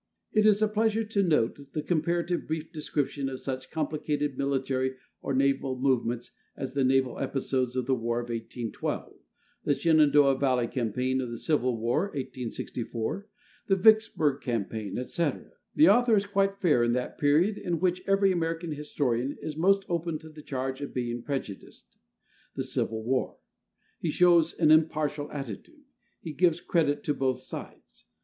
It 0.33 0.47
is 0.47 0.63
a 0.63 0.67
pleasure 0.67 1.03
to 1.03 1.21
note 1.21 1.73
the 1.73 1.83
comparative 1.83 2.47
brief 2.47 2.71
description 2.71 3.29
of 3.29 3.39
such 3.39 3.69
complicated 3.69 4.35
military 4.35 4.95
or 5.21 5.31
naval 5.31 5.79
movements 5.79 6.31
as 6.57 6.73
the 6.73 6.83
naval 6.83 7.19
episodes 7.19 7.75
of 7.75 7.85
the 7.85 7.93
War 7.93 8.17
of 8.17 8.29
1812, 8.29 9.13
the 9.63 9.75
Shenandoah 9.75 10.39
Valley 10.39 10.65
campaign 10.65 11.21
of 11.21 11.29
the 11.29 11.37
Civil 11.37 11.77
War 11.77 12.05
(1864), 12.15 13.27
the 13.67 13.75
Vicksburg 13.75 14.41
campaign, 14.41 14.97
&c. 15.05 15.31
The 15.75 15.87
author 15.89 16.15
is 16.15 16.25
quite 16.25 16.59
fair 16.59 16.83
in 16.83 16.93
that 16.93 17.19
period 17.19 17.59
in 17.59 17.79
which 17.79 18.01
every 18.07 18.31
American 18.31 18.71
historian 18.71 19.37
is 19.39 19.55
most 19.55 19.85
open 19.87 20.17
to 20.17 20.29
the 20.29 20.41
charge 20.41 20.81
of 20.81 20.95
being 20.95 21.21
prejudiced, 21.21 21.99
the 22.55 22.63
Civil 22.63 23.03
War. 23.03 23.37
He 23.99 24.09
shows 24.09 24.55
an 24.57 24.71
impartial 24.71 25.31
attitude; 25.31 25.85
he 26.19 26.33
gives 26.33 26.59
credit 26.59 27.03
to 27.03 27.13
both 27.13 27.41
sides. 27.41 28.05